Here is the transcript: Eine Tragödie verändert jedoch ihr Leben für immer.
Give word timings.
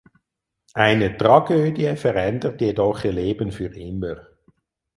Eine 0.73 1.15
Tragödie 1.15 1.95
verändert 1.95 2.59
jedoch 2.59 3.03
ihr 3.03 3.11
Leben 3.11 3.51
für 3.51 3.67
immer. 3.67 4.29